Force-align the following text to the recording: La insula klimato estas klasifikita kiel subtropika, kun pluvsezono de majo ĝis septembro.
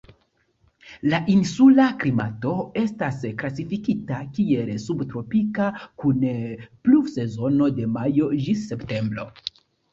La 1.11 1.17
insula 1.33 1.85
klimato 2.03 2.53
estas 2.85 3.19
klasifikita 3.43 4.23
kiel 4.39 4.73
subtropika, 4.87 5.69
kun 6.05 6.27
pluvsezono 6.89 7.73
de 7.79 7.89
majo 8.01 8.35
ĝis 8.49 8.69
septembro. 8.75 9.31